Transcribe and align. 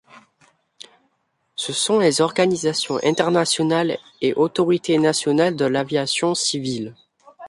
Ce 1.55 1.73
sont 1.73 1.99
les 1.99 2.21
organisations 2.21 2.99
internationales 3.03 3.99
et 4.21 4.33
autorités 4.33 4.97
nationales 4.97 5.55
de 5.55 5.65
l'Aviation 5.65 6.33
Civile. 6.33 6.95